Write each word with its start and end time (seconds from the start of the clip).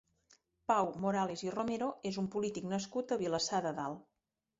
Pau 0.69 0.87
Morales 1.03 1.43
i 1.47 1.51
Romero 1.55 1.89
és 2.11 2.17
un 2.21 2.29
polític 2.37 2.65
nascut 2.71 3.13
a 3.13 3.19
Vilassar 3.25 3.61
de 3.67 3.75
Dalt. 3.81 4.03